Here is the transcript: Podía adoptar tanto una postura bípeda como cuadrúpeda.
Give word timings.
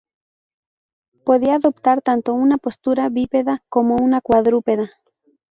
Podía 1.23 1.53
adoptar 1.57 2.01
tanto 2.01 2.33
una 2.33 2.57
postura 2.57 3.09
bípeda 3.09 3.61
como 3.69 3.99
cuadrúpeda. 4.23 4.89